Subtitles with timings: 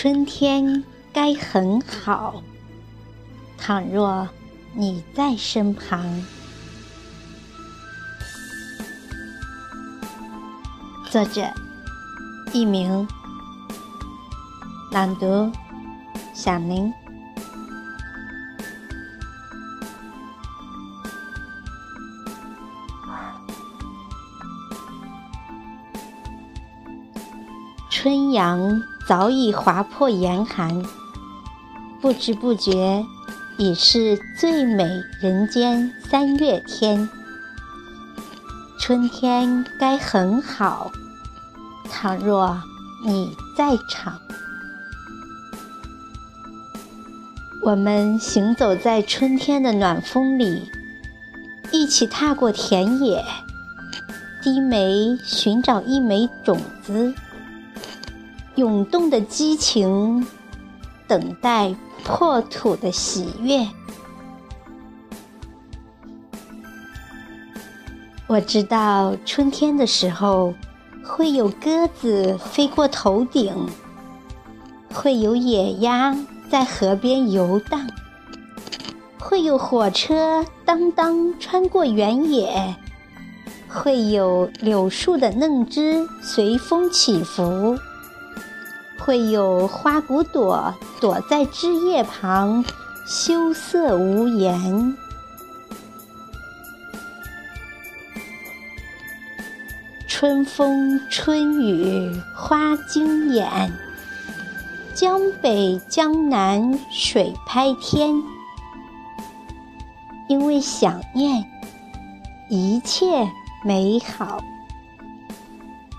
[0.00, 2.40] 春天该很好，
[3.58, 4.28] 倘若
[4.72, 6.24] 你在身旁。
[11.10, 11.52] 作者：
[12.52, 13.08] 佚名，
[14.92, 15.50] 朗读：
[16.32, 16.94] 小宁。
[27.90, 30.84] 春阳早已划破严寒，
[32.00, 33.04] 不知不觉
[33.56, 37.08] 已是最美人间三月天。
[38.78, 40.92] 春天该很好，
[41.90, 42.60] 倘若
[43.04, 44.20] 你在场。
[47.62, 50.70] 我们行走在春天的暖风里，
[51.72, 53.24] 一起踏过田野，
[54.42, 57.14] 低眉寻找一枚种子。
[58.58, 60.26] 涌动的激情，
[61.06, 63.64] 等待破土的喜悦。
[68.26, 70.52] 我知道春天的时候，
[71.04, 73.54] 会有鸽子飞过头顶，
[74.92, 76.16] 会有野鸭
[76.50, 77.88] 在河边游荡，
[79.20, 82.74] 会有火车当当穿过原野，
[83.68, 87.78] 会有柳树的嫩枝随风起伏。
[89.08, 92.62] 会有花骨朵躲在枝叶旁，
[93.06, 94.98] 羞涩无言。
[100.06, 103.72] 春风春雨花惊眼，
[104.92, 108.22] 江北江南水拍天。
[110.28, 111.50] 因为想念，
[112.50, 113.26] 一切
[113.64, 114.38] 美好；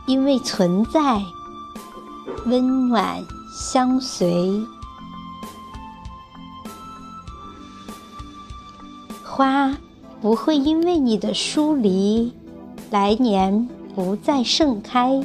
[0.06, 1.20] 因为存在。
[2.46, 3.24] 温暖
[3.54, 4.62] 相随，
[9.24, 9.78] 花
[10.22, 12.34] 不会因为你的疏离，
[12.90, 15.24] 来年不再盛开；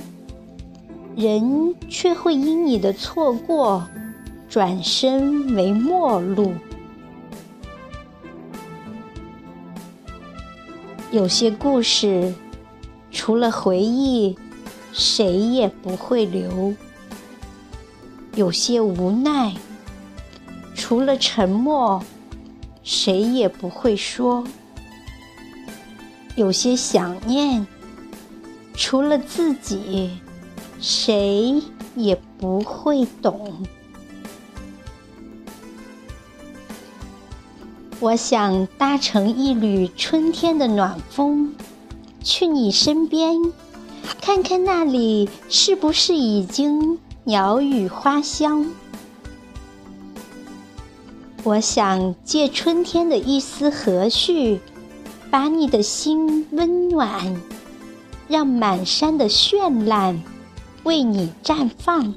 [1.16, 3.82] 人却会因你的错过，
[4.48, 6.52] 转身为陌路。
[11.10, 12.34] 有些故事，
[13.10, 14.36] 除了回忆，
[14.92, 16.74] 谁也不会留。
[18.36, 19.54] 有些无奈，
[20.74, 22.02] 除了沉默，
[22.82, 24.44] 谁也不会说；
[26.34, 27.64] 有些想念，
[28.74, 30.10] 除了自己，
[30.80, 31.62] 谁
[31.94, 33.52] 也不会懂。
[38.00, 41.54] 我想搭乘一缕春天的暖风，
[42.24, 43.40] 去你身边，
[44.20, 46.98] 看看那里是不是已经。
[47.26, 48.66] 鸟语花香，
[51.42, 54.60] 我想借春天的一丝和煦，
[55.30, 57.40] 把你的心温暖，
[58.28, 60.22] 让满山的绚烂
[60.82, 62.14] 为你绽放。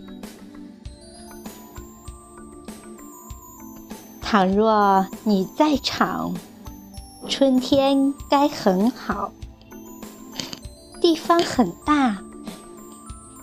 [4.21, 6.33] 倘若你在场，
[7.29, 9.31] 春天该很好，
[10.99, 12.17] 地方很大。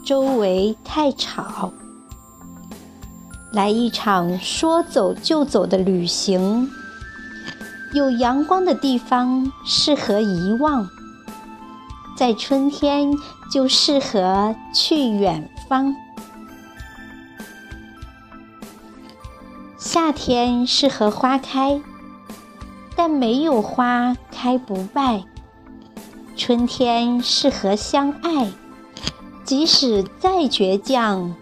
[0.04, 1.72] 周围太吵，
[3.52, 6.70] 来一场说走就走的旅行。
[7.94, 10.86] 有阳光的地方适合遗忘，
[12.18, 13.10] 在春天
[13.50, 15.96] 就适合去远方。
[19.78, 21.80] 夏天适合花开，
[22.94, 25.24] 但没有花开不败。
[26.36, 28.52] 春天适合相爱。
[29.56, 31.32] 即使再倔强，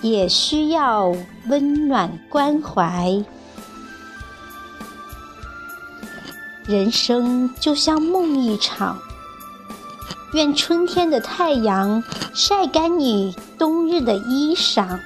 [0.00, 1.14] 也需要
[1.48, 3.22] 温暖关怀。
[6.64, 8.98] 人生就像梦一场，
[10.32, 12.02] 愿春天的太阳
[12.32, 14.98] 晒干你冬日的衣裳，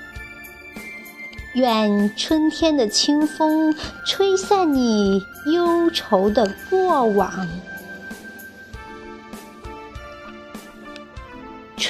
[1.54, 3.74] 愿春天的清风
[4.06, 5.20] 吹散你
[5.52, 7.48] 忧愁的过往。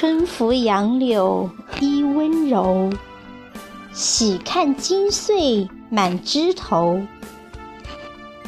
[0.01, 1.47] 春拂杨柳
[1.79, 2.89] 依温柔，
[3.93, 7.03] 喜看金穗满枝头。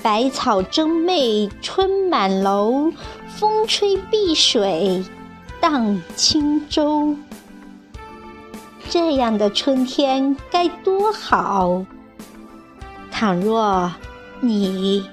[0.01, 2.91] 百草争媚春满楼，
[3.27, 5.05] 风吹碧水
[5.61, 7.15] 荡轻舟。
[8.89, 11.85] 这样的春天该多好！
[13.11, 13.93] 倘若
[14.39, 15.07] 你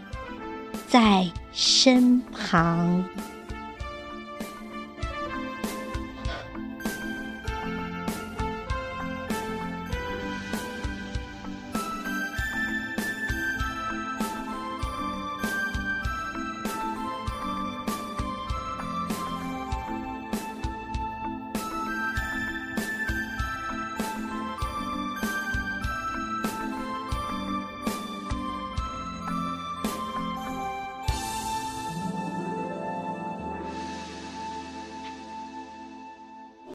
[0.88, 3.04] 在身旁。